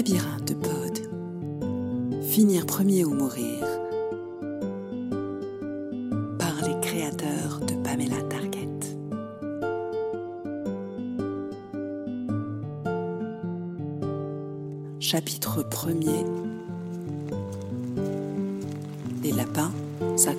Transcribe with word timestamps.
Labyrinthe 0.00 0.54
Pod. 0.54 2.22
Finir 2.22 2.64
premier 2.64 3.04
ou 3.04 3.12
mourir. 3.12 3.66
Par 6.38 6.54
les 6.66 6.80
créateurs 6.80 7.60
de 7.60 7.74
Pamela 7.84 8.22
Target. 8.30 8.66
Chapitre 15.00 15.62
1er. 15.64 16.24
Les 19.22 19.32
lapins, 19.32 19.70
ça. 20.16 20.30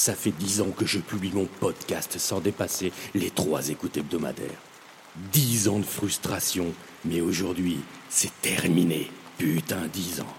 Ça 0.00 0.14
fait 0.14 0.30
dix 0.30 0.62
ans 0.62 0.70
que 0.70 0.86
je 0.86 0.98
publie 0.98 1.30
mon 1.30 1.44
podcast 1.44 2.16
sans 2.16 2.40
dépasser 2.40 2.90
les 3.14 3.28
trois 3.28 3.68
écoutes 3.68 3.98
hebdomadaires. 3.98 4.58
Dix 5.30 5.68
ans 5.68 5.78
de 5.78 5.84
frustration, 5.84 6.72
mais 7.04 7.20
aujourd'hui, 7.20 7.80
c'est 8.08 8.32
terminé. 8.40 9.10
Putain, 9.36 9.88
dix 9.92 10.22
ans. 10.22 10.34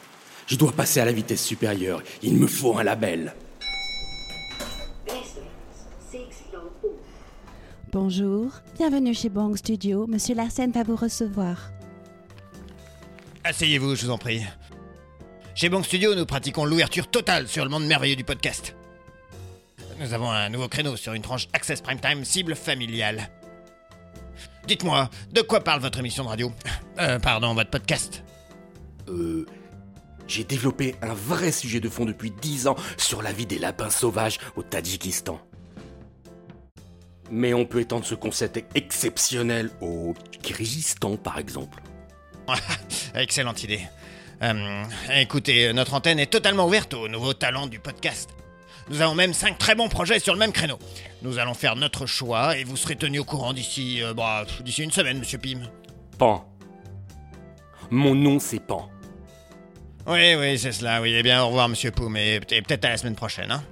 Je 0.48 0.56
dois 0.56 0.72
passer 0.72 1.00
à 1.00 1.06
la 1.06 1.12
vitesse 1.12 1.46
supérieure. 1.46 2.02
Il 2.24 2.38
me 2.38 2.48
faut 2.48 2.76
un 2.76 2.84
label. 2.84 3.36
Bonjour, 7.92 8.54
bienvenue 8.80 9.14
chez 9.14 9.30
Bang 9.30 9.56
Studio. 9.56 10.08
Monsieur 10.08 10.34
Larsen 10.34 10.72
va 10.72 10.82
vous 10.82 10.96
recevoir. 10.96 11.70
Asseyez-vous, 13.44 13.94
je 13.94 14.08
vous 14.08 14.12
en 14.12 14.18
prie. 14.18 14.42
Chez 15.54 15.70
Bang 15.70 15.84
Studio, 15.84 16.16
nous 16.16 16.26
pratiquons 16.26 16.66
l'ouverture 16.66 17.08
totale 17.08 17.48
sur 17.48 17.64
le 17.64 17.70
monde 17.70 17.86
merveilleux 17.86 18.16
du 18.16 18.24
podcast. 18.24 18.74
Nous 20.02 20.16
avons 20.16 20.32
un 20.32 20.50
nouveau 20.50 20.68
créneau 20.68 20.96
sur 20.98 21.14
une 21.14 21.22
tranche 21.22 21.48
Access 21.54 21.80
Prime 21.80 22.00
Time 22.00 22.26
cible 22.26 22.56
familiale. 22.56 23.30
Dites-moi, 24.66 25.12
de 25.32 25.42
quoi 25.42 25.64
parle 25.64 25.80
votre 25.80 26.00
émission 26.00 26.24
de 26.24 26.30
radio 26.30 26.52
Euh, 27.00 27.20
pardon, 27.20 27.54
votre 27.54 27.70
podcast 27.70 28.24
Euh. 29.08 29.46
J'ai 30.28 30.44
développé 30.44 30.96
un 31.02 31.14
vrai 31.14 31.52
sujet 31.52 31.80
de 31.80 31.90
fond 31.90 32.06
depuis 32.06 32.32
dix 32.32 32.68
ans 32.68 32.76
sur 32.98 33.22
la 33.22 33.32
vie 33.32 33.46
des 33.46 33.60
lapins 33.60 33.90
sauvages 33.90 34.40
au 34.56 34.64
Tadjikistan. 34.64 35.40
Mais 37.30 37.54
on 37.54 37.66
peut 37.66 37.82
étendre 37.82 38.06
ce 38.06 38.16
concept 38.16 38.64
exceptionnel 38.76 39.70
au 39.82 40.14
Kyrgyzstan, 40.42 41.18
par 41.18 41.38
exemple. 41.38 41.80
Excellente 43.16 43.64
idée. 43.64 43.82
Euh, 44.42 44.84
écoutez, 45.16 45.72
notre 45.74 45.94
antenne 45.94 46.20
est 46.20 46.32
totalement 46.32 46.66
ouverte 46.66 46.94
aux 46.94 47.08
nouveaux 47.08 47.34
talents 47.34 47.68
du 47.68 47.80
podcast. 47.80 48.30
Nous 48.90 49.02
avons 49.02 49.16
même 49.16 49.34
cinq 49.34 49.58
très 49.58 49.76
bons 49.76 49.90
projets 49.90 50.20
sur 50.20 50.34
le 50.34 50.40
même 50.40 50.52
créneau. 50.52 50.78
Nous 51.22 51.38
allons 51.38 51.54
faire 51.54 51.76
notre 51.76 52.06
choix 52.06 52.58
et 52.58 52.64
vous 52.64 52.78
serez 52.78 52.96
tenu 52.96 53.20
au 53.20 53.24
courant 53.24 53.54
d'ici 53.54 54.02
euh, 54.02 54.14
bah, 54.14 54.46
d'ici 54.62 54.84
une 54.84 54.92
semaine, 54.92 55.20
monsieur 55.20 55.38
Pim. 55.38 55.62
Pan. 56.18 56.48
Mon 57.90 58.16
nom, 58.16 58.40
c'est 58.40 58.60
Pan. 58.60 58.90
Oui, 60.08 60.36
oui, 60.36 60.58
c'est 60.58 60.72
cela. 60.72 61.02
Oui, 61.02 61.14
eh 61.16 61.24
bien, 61.24 61.44
au 61.44 61.48
revoir, 61.48 61.70
monsieur 61.70 61.92
Poum, 61.92 62.18
et, 62.18 62.36
et 62.36 62.62
peut-être 62.62 62.86
à 62.86 62.90
la 62.90 62.98
semaine 62.98 63.16
prochaine, 63.16 63.52
hein. 63.52 63.64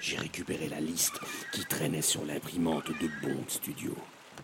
J'ai 0.00 0.16
récupéré 0.16 0.68
la 0.68 0.80
liste 0.80 1.20
qui 1.52 1.64
traînait 1.64 2.02
sur 2.02 2.24
l'imprimante 2.24 2.88
de 2.88 3.08
Bond 3.22 3.44
Studio. 3.48 3.96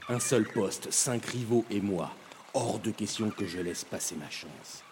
Un 0.08 0.20
seul 0.20 0.44
poste, 0.44 0.90
cinq 0.92 1.26
rivaux 1.26 1.64
et 1.70 1.80
moi. 1.80 2.14
Hors 2.54 2.78
de 2.78 2.90
question 2.90 3.30
que 3.30 3.46
je 3.46 3.58
laisse 3.58 3.84
passer 3.84 4.14
ma 4.14 4.30
chance. 4.30 4.84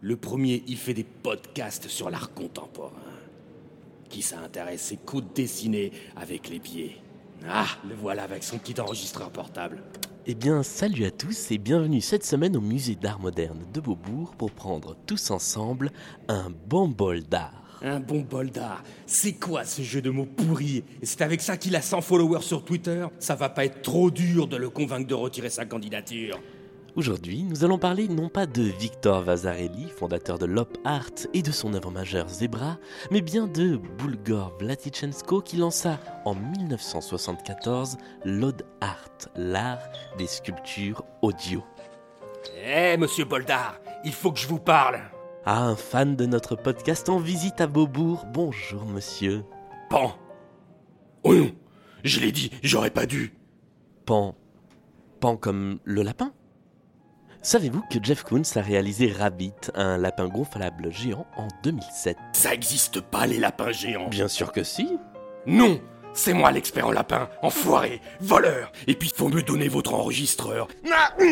Le 0.00 0.16
premier, 0.16 0.62
il 0.68 0.76
fait 0.76 0.94
des 0.94 1.02
podcasts 1.02 1.88
sur 1.88 2.08
l'art 2.08 2.32
contemporain. 2.32 2.92
Qui 4.08 4.22
s'intéresse 4.22 4.82
ses 4.82 4.96
coups 4.96 5.24
de 5.24 5.34
dessinée 5.34 5.92
avec 6.14 6.48
les 6.48 6.60
pieds. 6.60 6.98
Ah, 7.48 7.66
le 7.88 7.96
voilà 7.96 8.22
avec 8.22 8.44
son 8.44 8.58
petit 8.58 8.80
enregistreur 8.80 9.30
portable. 9.30 9.82
Eh 10.26 10.36
bien, 10.36 10.62
salut 10.62 11.04
à 11.04 11.10
tous 11.10 11.50
et 11.50 11.58
bienvenue 11.58 12.00
cette 12.00 12.24
semaine 12.24 12.56
au 12.56 12.60
musée 12.60 12.94
d'art 12.94 13.18
moderne 13.18 13.66
de 13.72 13.80
Beaubourg 13.80 14.36
pour 14.36 14.52
prendre 14.52 14.96
tous 15.04 15.32
ensemble 15.32 15.90
un 16.28 16.52
bon 16.68 16.86
bol 16.86 17.24
d'art. 17.24 17.80
Un 17.82 17.98
bon 17.98 18.20
bol 18.20 18.50
d'art. 18.50 18.84
C'est 19.06 19.32
quoi 19.34 19.64
ce 19.64 19.82
jeu 19.82 20.00
de 20.00 20.10
mots 20.10 20.26
pourri? 20.26 20.84
Et 21.02 21.06
c'est 21.06 21.22
avec 21.22 21.40
ça 21.40 21.56
qu'il 21.56 21.74
a 21.74 21.82
100 21.82 22.02
followers 22.02 22.42
sur 22.42 22.64
Twitter? 22.64 23.04
Ça 23.18 23.34
va 23.34 23.48
pas 23.48 23.64
être 23.64 23.82
trop 23.82 24.12
dur 24.12 24.46
de 24.46 24.56
le 24.56 24.70
convaincre 24.70 25.08
de 25.08 25.14
retirer 25.14 25.50
sa 25.50 25.64
candidature. 25.64 26.40
Aujourd'hui, 26.98 27.44
nous 27.44 27.64
allons 27.64 27.78
parler 27.78 28.08
non 28.08 28.28
pas 28.28 28.46
de 28.46 28.60
Victor 28.60 29.22
Vasarely, 29.22 29.88
fondateur 29.88 30.36
de 30.36 30.46
l'Op 30.46 30.76
Art 30.84 31.12
et 31.32 31.42
de 31.42 31.52
son 31.52 31.72
œuvre 31.74 31.92
majeure 31.92 32.28
Zebra, 32.28 32.76
mais 33.12 33.20
bien 33.20 33.46
de 33.46 33.76
Bulgor 33.76 34.52
Vlatichenko 34.58 35.40
qui 35.40 35.58
lança 35.58 36.00
en 36.24 36.34
1974 36.34 37.98
l'Ode 38.24 38.66
Art, 38.80 39.28
l'art 39.36 39.78
des 40.18 40.26
sculptures 40.26 41.04
audio. 41.22 41.62
Eh, 42.66 42.96
monsieur 42.96 43.26
Boldard, 43.26 43.78
il 44.04 44.12
faut 44.12 44.32
que 44.32 44.40
je 44.40 44.48
vous 44.48 44.58
parle. 44.58 44.98
Ah, 45.44 45.62
un 45.62 45.76
fan 45.76 46.16
de 46.16 46.26
notre 46.26 46.56
podcast 46.56 47.08
en 47.08 47.20
visite 47.20 47.60
à 47.60 47.68
Beaubourg. 47.68 48.26
Bonjour, 48.34 48.84
monsieur. 48.86 49.44
Pan. 49.88 50.18
Oh 51.22 51.32
non, 51.32 51.52
je 52.02 52.18
l'ai 52.18 52.32
dit, 52.32 52.50
j'aurais 52.64 52.90
pas 52.90 53.06
dû. 53.06 53.34
Pan. 54.04 54.34
Pan 55.20 55.36
comme 55.36 55.78
le 55.84 56.02
lapin 56.02 56.32
Savez-vous 57.48 57.80
que 57.90 57.96
Jeff 58.02 58.24
Koons 58.24 58.42
a 58.56 58.60
réalisé 58.60 59.10
Rabbit, 59.10 59.54
un 59.74 59.96
lapin 59.96 60.28
gonflable 60.28 60.92
géant, 60.92 61.26
en 61.34 61.48
2007 61.62 62.18
Ça 62.34 62.52
existe 62.52 63.00
pas, 63.00 63.26
les 63.26 63.38
lapins 63.38 63.72
géants. 63.72 64.10
Bien 64.10 64.28
sûr 64.28 64.52
que 64.52 64.62
si. 64.62 64.98
Non 65.46 65.80
c'est 66.12 66.34
moi 66.34 66.50
l'expert 66.50 66.88
en 66.88 66.92
lapin, 66.92 67.30
enfoiré, 67.40 68.02
voleur. 68.20 68.70
Et 68.86 68.94
puis 68.94 69.10
faut 69.16 69.30
me 69.30 69.40
donner 69.40 69.68
votre 69.68 69.94
enregistreur. 69.94 70.68
Non 70.84 71.26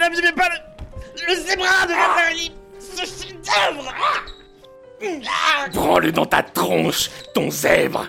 N'abîmez 0.00 0.32
pas 0.32 0.48
le, 0.48 1.28
le 1.28 1.40
zébra 1.40 1.86
de 1.86 1.92
Ce 2.80 3.02
chef-d'œuvre 3.02 3.94
Prends-le 5.74 6.10
dans 6.10 6.26
ta 6.26 6.42
tronche, 6.42 7.08
ton 7.34 7.52
zèbre. 7.52 8.08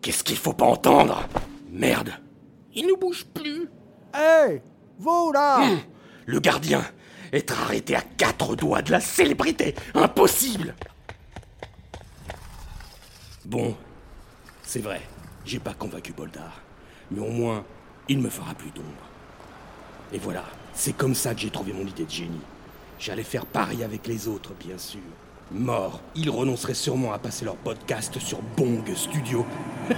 Qu'est-ce 0.00 0.24
qu'il 0.24 0.36
faut 0.36 0.52
pas 0.52 0.66
entendre? 0.66 1.28
Merde 1.72 2.12
Il 2.74 2.86
ne 2.86 2.94
bouge 2.94 3.24
plus 3.34 3.68
Hé 4.14 4.60
Vous 4.98 5.32
là 5.32 5.62
Hum, 5.62 5.78
Le 6.26 6.38
gardien 6.38 6.84
Être 7.32 7.58
arrêté 7.62 7.96
à 7.96 8.02
quatre 8.02 8.54
doigts 8.54 8.82
de 8.82 8.92
la 8.92 9.00
célébrité 9.00 9.74
Impossible 9.94 10.74
Bon, 13.46 13.74
c'est 14.62 14.80
vrai, 14.80 15.00
j'ai 15.44 15.58
pas 15.58 15.74
convaincu 15.74 16.12
Boldar. 16.12 16.60
Mais 17.10 17.20
au 17.20 17.30
moins, 17.30 17.64
il 18.08 18.20
me 18.20 18.30
fera 18.30 18.54
plus 18.54 18.70
d'ombre. 18.70 18.86
Et 20.12 20.18
voilà, 20.18 20.44
c'est 20.72 20.96
comme 20.96 21.14
ça 21.14 21.34
que 21.34 21.40
j'ai 21.40 21.50
trouvé 21.50 21.72
mon 21.72 21.84
idée 21.84 22.04
de 22.04 22.10
génie. 22.10 22.40
J'allais 23.00 23.24
faire 23.24 23.44
pareil 23.44 23.82
avec 23.82 24.06
les 24.06 24.28
autres, 24.28 24.54
bien 24.54 24.78
sûr. 24.78 25.00
Mort, 25.50 26.00
ils 26.14 26.30
renonceraient 26.30 26.72
sûrement 26.72 27.12
à 27.12 27.18
passer 27.18 27.44
leur 27.44 27.56
podcast 27.56 28.16
sur 28.20 28.40
Bong 28.56 28.84
Studio. 28.94 29.44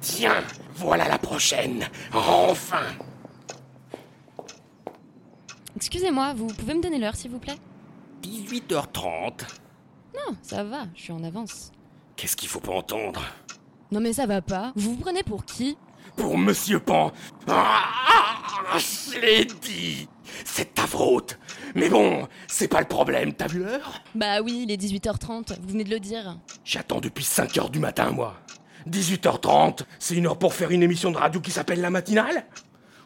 Tiens, 0.00 0.42
voilà 0.76 1.08
la 1.08 1.18
prochaine. 1.40 1.88
Enfin 2.12 2.82
Excusez-moi, 5.74 6.34
vous 6.34 6.48
pouvez 6.48 6.74
me 6.74 6.82
donner 6.82 6.98
l'heure 6.98 7.16
s'il 7.16 7.30
vous 7.30 7.38
plaît? 7.38 7.56
18h30. 8.22 9.46
Non, 10.14 10.36
ça 10.42 10.64
va, 10.64 10.82
je 10.94 11.00
suis 11.00 11.12
en 11.12 11.24
avance. 11.24 11.72
Qu'est-ce 12.16 12.36
qu'il 12.36 12.50
faut 12.50 12.60
pas 12.60 12.74
entendre? 12.74 13.22
Non 13.90 14.00
mais 14.00 14.12
ça 14.12 14.26
va 14.26 14.42
pas. 14.42 14.72
Vous 14.76 14.90
vous 14.90 15.00
prenez 15.00 15.22
pour 15.22 15.46
qui? 15.46 15.78
Pour 16.14 16.36
Monsieur 16.36 16.78
Pan. 16.78 17.10
Ah, 17.48 18.76
je 18.76 19.18
l'ai 19.18 19.46
dit. 19.46 20.06
C'est 20.44 20.74
ta 20.74 20.86
faute. 20.86 21.38
Mais 21.74 21.88
bon, 21.88 22.28
c'est 22.48 22.68
pas 22.68 22.80
le 22.80 22.86
problème, 22.86 23.32
t'as 23.32 23.46
vu 23.46 23.60
l'heure? 23.60 24.02
Bah 24.14 24.42
oui, 24.42 24.64
il 24.64 24.70
est 24.70 24.76
18h30, 24.76 25.58
vous 25.58 25.68
venez 25.68 25.84
de 25.84 25.90
le 25.90 26.00
dire. 26.00 26.36
J'attends 26.66 27.00
depuis 27.00 27.24
5 27.24 27.56
heures 27.56 27.70
du 27.70 27.78
matin, 27.78 28.10
moi. 28.10 28.36
18h30, 28.88 29.80
c'est 29.98 30.14
une 30.14 30.26
heure 30.26 30.38
pour 30.38 30.54
faire 30.54 30.70
une 30.70 30.82
émission 30.82 31.10
de 31.10 31.16
radio 31.16 31.40
qui 31.40 31.50
s'appelle 31.50 31.80
La 31.80 31.90
Matinale 31.90 32.44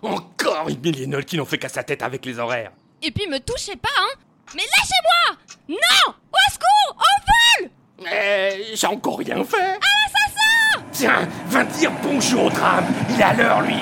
Encore 0.02 0.68
une 0.68 0.80
millénole 0.80 1.24
qui 1.24 1.36
n'en 1.36 1.44
fait 1.44 1.58
qu'à 1.58 1.68
sa 1.68 1.82
tête 1.82 2.02
avec 2.02 2.24
les 2.26 2.38
horaires. 2.38 2.72
Et 3.02 3.10
puis 3.10 3.26
me 3.28 3.38
touchez 3.38 3.76
pas, 3.76 3.88
hein 3.98 4.18
Mais 4.54 4.62
lâchez-moi 4.62 5.38
Non 5.68 6.14
Au 6.32 6.52
secours 6.52 6.96
Au 6.96 7.62
vol 7.64 7.70
Eh, 8.12 8.74
j'ai 8.76 8.86
encore 8.86 9.18
rien 9.18 9.42
fait. 9.44 9.56
Un 9.62 9.78
assassin 10.06 10.84
Tiens, 10.92 11.28
va 11.48 11.64
dire 11.64 11.90
bonjour 12.02 12.44
au 12.44 12.50
drame. 12.50 12.84
Il 13.10 13.20
est 13.20 13.24
à 13.24 13.34
l'heure, 13.34 13.60
lui. 13.62 13.74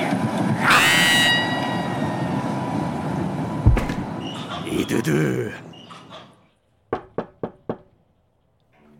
Et 4.75 4.85
de 4.87 5.00
deux. 5.03 5.53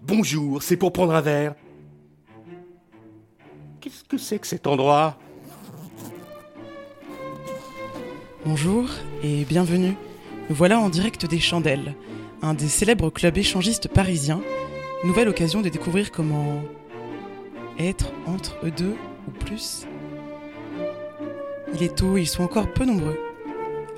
Bonjour, 0.03 0.63
c'est 0.63 0.77
pour 0.77 0.93
prendre 0.93 1.15
un 1.15 1.21
verre. 1.23 1.55
Que 4.09 4.19
c'est 4.19 4.39
que 4.39 4.47
cet 4.47 4.67
endroit? 4.67 5.17
Bonjour 8.45 8.89
et 9.25 9.45
bienvenue. 9.45 9.95
Nous 10.49 10.55
voilà 10.55 10.79
en 10.79 10.89
direct 10.89 11.27
des 11.27 11.41
Chandelles, 11.41 11.95
un 12.43 12.55
des 12.55 12.69
célèbres 12.69 13.11
clubs 13.11 13.37
échangistes 13.37 13.89
parisiens. 13.89 14.41
Nouvelle 15.05 15.29
occasion 15.29 15.63
de 15.63 15.69
découvrir 15.69 16.13
comment 16.13 16.63
être 17.79 18.13
entre 18.27 18.57
eux 18.65 18.71
deux 18.71 18.95
ou 19.27 19.31
plus. 19.33 19.87
Il 21.75 21.83
est 21.83 21.97
tôt, 21.97 22.17
ils 22.17 22.27
sont 22.27 22.45
encore 22.45 22.73
peu 22.73 22.85
nombreux. 22.85 23.19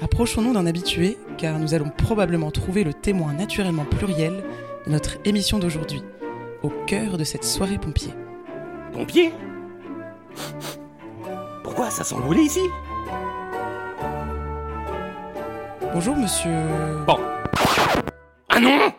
Approchons-nous 0.01 0.55
d'un 0.55 0.67
habitué, 0.67 1.19
car 1.37 1.59
nous 1.59 1.75
allons 1.75 1.91
probablement 1.91 2.51
trouver 2.51 2.85
le 2.85 2.95
témoin 2.95 3.35
naturellement 3.35 3.85
pluriel 3.85 4.45
de 4.87 4.93
notre 4.93 5.19
émission 5.25 5.59
d'aujourd'hui, 5.59 6.03
au 6.63 6.71
cœur 6.87 7.19
de 7.19 7.25
cette 7.25 7.45
soirée 7.45 7.79
pompier. 7.79 8.13
Pompier? 8.93 9.33
Pourquoi 11.63 11.91
ça 11.91 12.05
sent 12.05 12.17
brûlé 12.17 12.43
ici 12.43 12.61
Bonjour 15.93 16.17
monsieur. 16.17 16.51
Bon. 17.07 17.19
Ah 18.49 18.61
non 18.61 18.93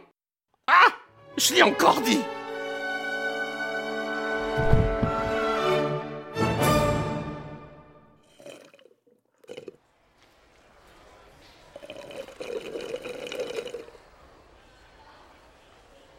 Ah 0.68 0.88
Je 1.38 1.54
l'ai 1.54 1.64
encore 1.64 2.02
dit 2.02 2.20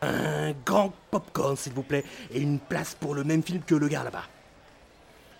Un 0.03 0.53
grand 0.65 0.93
popcorn, 1.11 1.57
s'il 1.57 1.73
vous 1.73 1.83
plaît, 1.83 2.05
et 2.31 2.41
une 2.41 2.59
place 2.59 2.95
pour 2.95 3.15
le 3.15 3.25
même 3.25 3.43
film 3.43 3.63
que 3.63 3.75
le 3.75 3.89
gars 3.89 4.05
là-bas. 4.05 4.25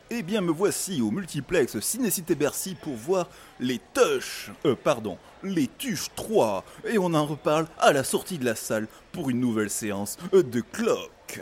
Eh 0.09 0.23
bien, 0.23 0.41
me 0.41 0.53
voici 0.53 1.03
au 1.03 1.11
multiplex 1.11 1.81
Cinécité 1.81 2.37
Bercy 2.37 2.77
pour 2.81 2.95
voir 2.95 3.29
les 3.59 3.81
Tush, 3.93 4.53
euh, 4.65 4.77
pardon, 4.77 5.19
les 5.43 5.67
Tuches 5.67 6.11
3, 6.15 6.65
et 6.85 6.97
on 6.97 7.13
en 7.13 7.27
reparle 7.27 7.67
à 7.81 7.93
la 7.93 8.05
sortie 8.05 8.39
de 8.39 8.45
la 8.45 8.55
salle 8.55 8.87
pour 9.11 9.31
une 9.31 9.41
nouvelle 9.41 9.69
séance 9.69 10.17
euh, 10.33 10.45
de 10.45 10.61
clock. 10.61 11.41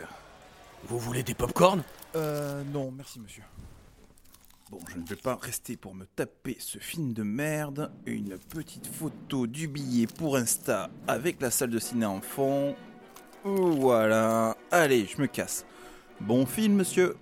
Vous 0.87 0.97
voulez 0.97 1.21
des 1.21 1.35
popcorn 1.35 1.83
Euh, 2.15 2.63
non, 2.73 2.91
merci 2.91 3.19
monsieur. 3.19 3.43
Bon, 4.71 4.79
je 4.91 4.97
ne 4.97 5.05
vais 5.05 5.15
pas 5.15 5.35
rester 5.35 5.77
pour 5.77 5.93
me 5.93 6.05
taper 6.05 6.57
ce 6.59 6.79
film 6.79 7.13
de 7.13 7.21
merde. 7.21 7.91
Une 8.07 8.39
petite 8.39 8.87
photo 8.87 9.45
du 9.45 9.67
billet 9.67 10.07
pour 10.07 10.37
Insta 10.37 10.89
avec 11.07 11.39
la 11.39 11.51
salle 11.51 11.69
de 11.69 11.77
ciné 11.77 12.07
en 12.07 12.19
fond. 12.19 12.75
Voilà. 13.43 14.57
Allez, 14.71 15.05
je 15.05 15.21
me 15.21 15.27
casse. 15.27 15.65
Bon 16.19 16.47
film, 16.47 16.73
monsieur. 16.77 17.15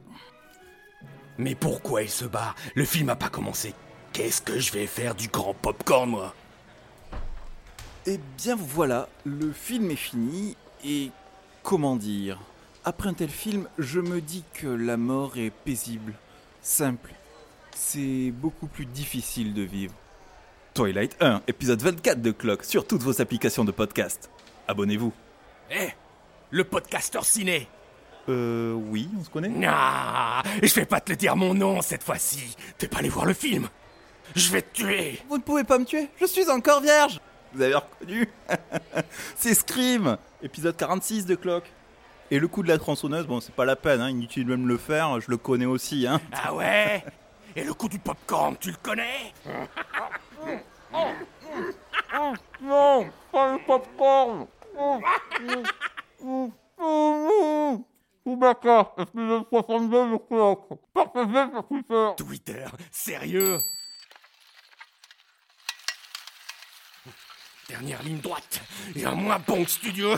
Mais 1.37 1.55
pourquoi 1.55 2.03
il 2.03 2.09
se 2.09 2.25
barre 2.25 2.55
Le 2.75 2.85
film 2.85 3.09
a 3.09 3.15
pas 3.15 3.29
commencé. 3.29 3.73
Qu'est-ce 4.11 4.41
que 4.41 4.59
je 4.59 4.71
vais 4.71 4.85
faire 4.87 5.15
du 5.15 5.27
grand 5.27 5.53
popcorn, 5.53 6.09
moi? 6.09 6.35
Eh 8.05 8.19
bien 8.37 8.55
voilà, 8.55 9.07
le 9.25 9.51
film 9.51 9.89
est 9.91 9.95
fini 9.95 10.55
et 10.85 11.09
comment 11.63 11.95
dire? 11.95 12.39
Après 12.85 13.09
un 13.09 13.13
tel 13.13 13.29
film, 13.29 13.67
je 13.79 14.01
me 14.01 14.19
dis 14.19 14.43
que 14.53 14.67
la 14.67 14.97
mort 14.97 15.37
est 15.37 15.51
paisible, 15.51 16.13
simple. 16.61 17.11
C'est 17.73 18.31
beaucoup 18.31 18.67
plus 18.67 18.85
difficile 18.85 19.53
de 19.53 19.61
vivre. 19.61 19.93
Twilight 20.73 21.15
1, 21.21 21.43
épisode 21.47 21.81
24 21.81 22.21
de 22.21 22.31
Clock 22.31 22.65
sur 22.65 22.85
toutes 22.85 23.03
vos 23.03 23.21
applications 23.21 23.63
de 23.63 23.71
podcast. 23.71 24.29
Abonnez-vous. 24.67 25.13
Eh 25.71 25.89
Le 26.51 26.63
podcasteur 26.65 27.25
ciné 27.25 27.67
Euh 28.29 28.73
oui, 28.73 29.09
on 29.19 29.23
se 29.23 29.29
connaît. 29.29 29.51
Ah 29.67 30.41
Je 30.61 30.73
vais 30.75 30.85
pas 30.85 31.01
te 31.01 31.11
le 31.11 31.17
dire 31.17 31.35
mon 31.35 31.53
nom 31.53 31.81
cette 31.81 32.03
fois-ci. 32.03 32.55
T'es 32.77 32.87
pas 32.87 32.99
allé 32.99 33.09
voir 33.09 33.25
le 33.25 33.33
film. 33.33 33.67
Je 34.35 34.51
vais 34.51 34.61
te 34.61 34.73
tuer. 34.73 35.19
Vous 35.29 35.37
ne 35.37 35.41
pouvez 35.43 35.63
pas 35.63 35.77
me 35.77 35.85
tuer, 35.85 36.09
je 36.19 36.25
suis 36.25 36.49
encore 36.49 36.81
vierge. 36.81 37.19
Vous 37.53 37.61
avez 37.61 37.75
reconnu. 37.75 38.27
C'est 39.35 39.53
Scream, 39.53 40.17
épisode 40.41 40.75
46 40.75 41.25
de 41.25 41.35
Clock. 41.35 41.65
Et 42.31 42.39
le 42.39 42.47
coup 42.47 42.63
de 42.63 42.67
la 42.69 42.79
tronçonneuse, 42.79 43.27
bon, 43.27 43.41
c'est 43.41 43.53
pas 43.53 43.65
la 43.65 43.75
peine, 43.75 44.01
hein, 44.01 44.09
inutile 44.09 44.47
de 44.47 44.55
me 44.55 44.67
le 44.67 44.77
faire, 44.77 45.19
je 45.19 45.29
le 45.29 45.37
connais 45.37 45.67
aussi, 45.67 46.07
hein. 46.07 46.19
Ah 46.31 46.51
ouais. 46.53 47.03
Et 47.55 47.63
le 47.63 47.73
coup 47.75 47.87
du 47.87 47.99
popcorn, 47.99 48.55
tu 48.59 48.71
le 48.71 48.77
connais 48.81 49.33
Non, 52.61 53.05
pas 53.31 53.53
le 53.53 53.59
popcorn. 53.67 54.47
D'accord, 58.25 58.95
épisode 58.97 59.42
62 59.53 60.13
de 60.13 60.17
clock. 60.17 60.67
Partagez 60.95 61.45
sur 61.53 61.67
Twitter. 61.67 62.09
Twitter 62.17 62.65
Sérieux? 62.89 63.59
Dernière 67.69 68.01
ligne 68.01 68.17
droite 68.17 68.61
et 68.95 69.05
un 69.05 69.13
moins 69.13 69.37
bon 69.37 69.63
que 69.63 69.69
studio 69.69 70.15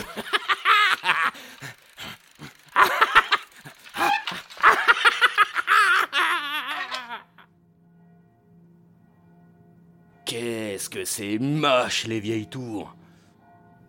Qu'est-ce 10.24 10.88
que 10.88 11.04
c'est 11.04 11.38
moche 11.38 12.06
les 12.06 12.20
vieilles 12.20 12.48
tours? 12.48 12.96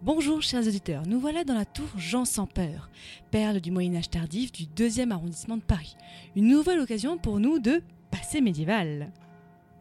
Bonjour 0.07 0.41
chers 0.41 0.65
auditeurs, 0.65 1.03
nous 1.05 1.19
voilà 1.19 1.43
dans 1.43 1.53
la 1.53 1.65
tour 1.65 1.89
Jean 1.97 2.23
sans 2.23 2.45
peur, 2.47 2.89
perle 3.29 3.59
du 3.59 3.71
Moyen 3.71 3.93
Âge 3.97 4.09
tardif 4.09 4.53
du 4.53 4.63
2e 4.63 5.11
arrondissement 5.11 5.57
de 5.57 5.61
Paris. 5.61 5.97
Une 6.37 6.47
nouvelle 6.47 6.79
occasion 6.79 7.17
pour 7.17 7.41
nous 7.41 7.59
de 7.59 7.83
passé 8.09 8.39
médiéval. 8.39 9.11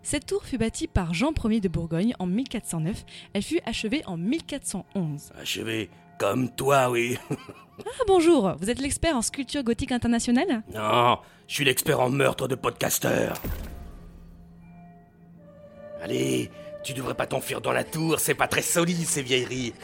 Cette 0.02 0.26
tour 0.26 0.44
fut 0.44 0.58
bâtie 0.58 0.88
par 0.88 1.14
Jean 1.14 1.32
Ier 1.44 1.60
de 1.60 1.68
Bourgogne 1.68 2.12
en 2.18 2.26
1409, 2.26 3.04
elle 3.34 3.42
fut 3.42 3.60
achevée 3.66 4.02
en 4.06 4.16
1411. 4.16 5.30
Achevé 5.40 5.90
comme 6.18 6.50
toi, 6.50 6.90
oui. 6.90 7.16
Ah 7.78 8.04
bonjour, 8.08 8.56
vous 8.58 8.68
êtes 8.68 8.80
l'expert 8.80 9.16
en 9.16 9.22
sculpture 9.22 9.62
gothique 9.62 9.92
internationale? 9.92 10.64
Non, 10.74 11.18
je 11.46 11.54
suis 11.54 11.64
l'expert 11.64 12.00
en 12.00 12.10
meurtre 12.10 12.48
de 12.48 12.56
podcasteur. 12.56 13.34
Allez, 16.02 16.50
tu 16.86 16.94
devrais 16.94 17.14
pas 17.14 17.26
t'enfuir 17.26 17.60
dans 17.60 17.72
la 17.72 17.82
tour, 17.82 18.20
c'est 18.20 18.34
pas 18.34 18.46
très 18.46 18.62
solide 18.62 19.08
ces 19.08 19.20
vieilleries. 19.20 19.74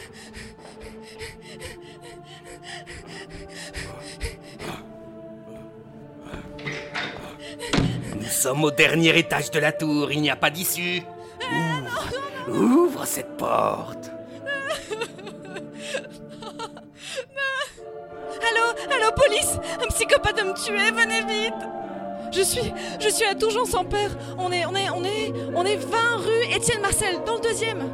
Nous 8.14 8.28
sommes 8.28 8.62
au 8.62 8.70
dernier 8.70 9.18
étage 9.18 9.50
de 9.50 9.58
la 9.58 9.72
tour, 9.72 10.12
il 10.12 10.22
n'y 10.22 10.30
a 10.30 10.36
pas 10.36 10.50
d'issue. 10.50 11.02
Ouvre, 12.48 13.04
cette 13.04 13.36
porte. 13.36 14.12
Allô, 18.48 18.64
allô 18.92 19.12
police 19.16 19.58
Un 19.82 19.88
psychopathe 19.88 20.40
veut 20.40 20.50
me 20.50 20.54
tuer, 20.54 20.92
venez 20.92 21.22
vite 21.22 21.54
Je 22.32 22.42
suis, 22.42 22.72
je 23.00 23.08
suis 23.08 23.24
à 23.24 23.34
Tourgeon 23.34 23.64
sans 23.64 23.84
peur. 23.84 24.10
On 24.38 24.52
est, 24.52 24.64
on 24.66 24.74
est, 24.76 24.88
on 24.90 25.02
est, 25.02 25.11
on 25.62 25.66
est 25.66 25.76
20 25.76 26.16
rue 26.16 26.56
Étienne 26.56 26.80
Marcel, 26.80 27.22
dans 27.24 27.34
le 27.34 27.40
deuxième. 27.40 27.88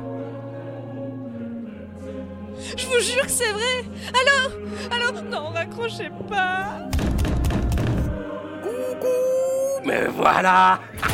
Je 2.76 2.87
vous 2.87 3.00
jure 3.00 3.22
que 3.22 3.30
c'est 3.30 3.52
vrai. 3.52 3.84
Allô, 4.08 4.50
allô, 4.90 5.20
non, 5.22 5.50
raccrochez 5.50 6.10
pas. 6.28 6.88
Mais 9.84 10.06
voilà 10.06 10.80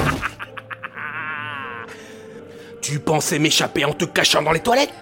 Tu 2.81 2.99
pensais 2.99 3.39
m'échapper 3.39 3.85
en 3.85 3.93
te 3.93 4.05
cachant 4.05 4.43
dans 4.43 4.53
les 4.53 4.61
toilettes? 4.61 4.93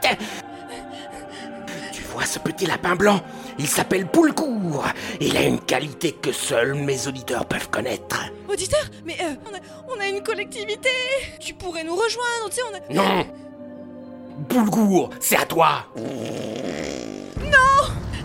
Tu 1.92 2.02
vois 2.02 2.26
ce 2.26 2.38
petit 2.38 2.66
lapin 2.66 2.96
blanc? 2.96 3.20
Il 3.58 3.66
s'appelle 3.66 4.06
Poulcourt. 4.06 4.86
Il 5.20 5.36
a 5.36 5.42
une 5.42 5.60
qualité 5.60 6.12
que 6.12 6.32
seuls 6.32 6.74
mes 6.74 7.06
auditeurs 7.06 7.46
peuvent 7.46 7.70
connaître. 7.70 8.20
Auditeur, 8.52 8.84
mais 9.04 9.16
euh, 9.20 9.34
on, 9.50 9.54
a, 9.54 9.96
on 9.96 10.00
a 10.00 10.06
une 10.08 10.22
collectivité. 10.22 10.90
Tu 11.40 11.54
pourrais 11.54 11.84
nous 11.84 11.94
rejoindre, 11.96 12.50
tu 12.50 12.56
sais, 12.56 12.62
on 12.70 12.76
a. 12.76 12.94
Non 12.94 13.26
Poulcourt, 14.48 15.10
c'est 15.20 15.36
à 15.36 15.46
toi 15.46 15.86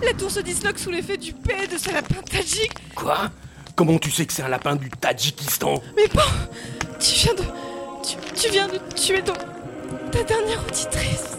La 0.04 0.14
tour 0.14 0.30
se 0.30 0.40
disloque 0.40 0.78
sous 0.80 0.92
l'effet 0.92 1.18
du 1.18 1.34
paix 1.34 1.68
de 1.68 1.78
ce 1.78 1.92
lapin 1.92 2.22
tadjik. 2.22 2.72
Quoi? 2.96 3.30
Comment 3.76 3.98
tu 3.98 4.12
sais 4.12 4.26
que 4.26 4.34
c'est 4.34 4.44
un 4.44 4.48
lapin 4.48 4.76
du 4.76 4.90
Tadjikistan? 4.90 5.82
Mais 5.96 6.08
bon, 6.14 6.22
tu 7.00 7.14
viens 7.16 7.34
de. 7.34 7.44
Tu, 8.04 8.16
tu 8.36 8.50
viens 8.52 8.68
de 8.68 8.78
tuer 8.96 9.22
ton. 9.22 9.34
ta 10.12 10.24
dernière 10.24 10.64
auditrice. 10.68 11.38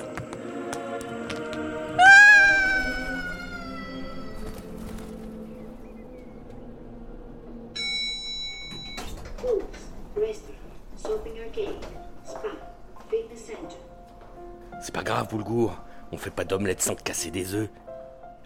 C'est 14.81 14.95
pas 14.95 15.03
grave, 15.03 15.29
Poulcourt. 15.29 15.77
On 16.13 16.17
fait 16.17 16.31
pas 16.31 16.45
d'omelette 16.45 16.81
sans 16.81 16.95
casser 16.95 17.31
des 17.31 17.55
œufs. 17.55 17.69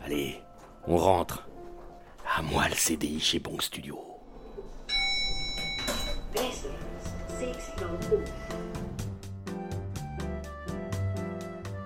Allez, 0.05 0.41
on 0.87 0.97
rentre. 0.97 1.49
À 2.37 2.43
moi 2.43 2.69
le 2.69 2.75
CDI 2.75 3.21
chez 3.21 3.39
Bong 3.39 3.61
Studio. 3.61 3.99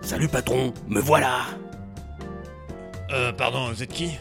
Salut 0.00 0.28
patron, 0.28 0.72
me 0.86 1.00
voilà. 1.00 1.46
Euh, 3.10 3.32
pardon, 3.32 3.68
vous 3.68 3.82
êtes 3.82 3.92
qui? 3.92 4.18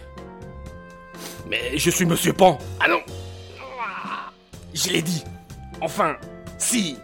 Mais 1.48 1.78
je 1.78 1.90
suis 1.90 2.06
Monsieur 2.06 2.34
Pan. 2.34 2.58
Ah 2.80 2.88
non 2.88 3.00
Je 4.74 4.90
l'ai 4.90 5.02
dit. 5.02 5.24
Enfin, 5.82 6.18
si. 6.58 6.98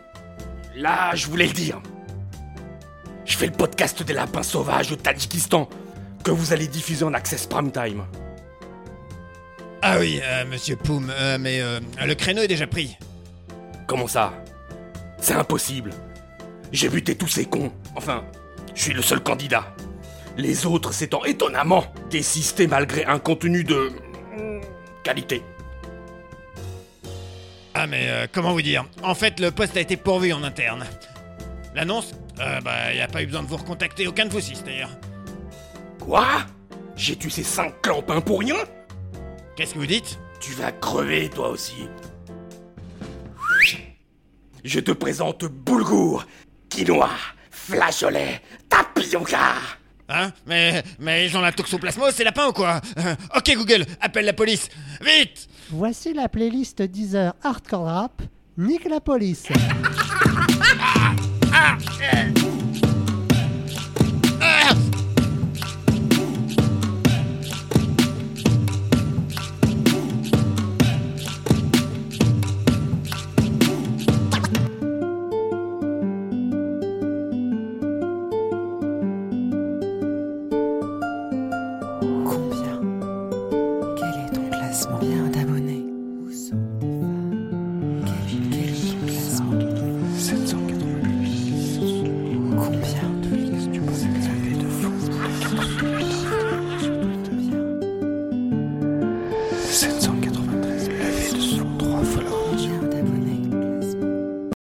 Là, 0.76 1.14
je 1.16 1.28
voulais 1.28 1.48
le 1.48 1.54
dire. 1.54 1.82
Je 3.26 3.38
fais 3.38 3.46
le 3.46 3.52
podcast 3.52 4.04
des 4.04 4.14
lapins 4.14 4.44
sauvages 4.44 4.92
au 4.92 4.96
Tadjikistan 4.96 5.70
que 6.24 6.32
vous 6.32 6.54
allez 6.54 6.68
diffuser 6.68 7.04
en 7.04 7.14
access 7.14 7.46
prime 7.46 7.72
time. 7.72 8.04
Ah 9.82 9.98
oui, 10.00 10.22
euh, 10.24 10.46
monsieur 10.46 10.76
Poum, 10.76 11.10
euh, 11.10 11.38
mais 11.40 11.60
euh, 11.62 11.80
le 12.06 12.14
créneau 12.14 12.44
est 12.44 12.48
déjà 12.48 12.68
pris. 12.68 12.98
Comment 13.88 14.08
ça? 14.08 14.34
C'est 15.20 15.34
impossible. 15.34 15.92
J'ai 16.72 16.88
buté 16.88 17.16
tous 17.16 17.28
ces 17.28 17.46
cons. 17.46 17.72
Enfin, 17.96 18.24
je 18.76 18.84
suis 18.84 18.94
le 18.94 19.02
seul 19.02 19.22
candidat. 19.22 19.76
Les 20.38 20.66
autres 20.66 20.94
s'étant 20.94 21.24
étonnamment 21.26 21.86
désistés 22.10 22.68
malgré 22.68 23.06
un 23.06 23.20
contenu 23.20 23.64
de... 23.64 23.92
qualité. 25.04 25.44
Ah 27.74 27.88
mais 27.88 28.10
euh, 28.10 28.28
comment 28.32 28.52
vous 28.54 28.62
dire? 28.62 28.86
En 29.04 29.16
fait, 29.16 29.40
le 29.40 29.52
poste 29.52 29.78
a 29.78 29.82
été 29.82 29.98
pourvu 29.98 30.34
en 30.34 30.44
interne. 30.44 30.86
L'annonce? 31.74 32.12
Euh, 32.40 32.60
Bah, 32.62 32.94
y 32.94 33.00
a 33.02 33.08
pas 33.08 33.22
eu 33.24 33.26
besoin 33.28 33.44
de 33.44 33.48
vous 33.48 33.58
recontacter, 33.58 34.08
aucun 34.08 34.26
de 34.26 34.32
vous 34.32 34.42
six 34.42 34.64
d'ailleurs. 34.64 34.92
Quoi? 36.00 36.28
J'ai 36.96 37.16
tué 37.16 37.30
ces 37.30 37.44
cinq 37.44 37.82
clampins 37.82 38.22
pour 38.22 38.40
rien? 38.40 38.56
Qu'est-ce 39.56 39.74
que 39.74 39.80
vous 39.80 39.86
dites? 39.86 40.20
Tu 40.40 40.52
vas 40.54 40.72
crever 40.72 41.30
toi 41.30 41.50
aussi. 41.50 41.88
Je 44.64 44.80
te 44.80 44.92
présente 44.92 45.46
boulgour, 45.46 46.26
quinoa, 46.70 47.10
flageolet, 47.50 48.42
tapioca. 48.70 49.54
Hein 50.14 50.32
Mais 50.46 50.84
mais 51.00 51.26
ils 51.26 51.38
ont 51.38 51.42
la 51.42 51.52
toxoplasmose, 51.52 52.14
c'est 52.14 52.24
lapin 52.24 52.48
ou 52.48 52.52
quoi 52.54 52.82
Euh, 52.98 53.16
Ok 53.36 53.54
Google, 53.56 53.86
appelle 54.02 54.26
la 54.26 54.34
police 54.34 54.68
Vite 55.00 55.48
Voici 55.70 56.14
la 56.14 56.28
playlist 56.28 56.82
Deezer 56.82 57.34
Hardcore 57.44 57.86
Rap. 57.86 58.22
Nique 58.58 58.88
la 58.90 59.00
police. 59.00 59.46
Ah, 61.54 61.78
eh. 62.14 62.61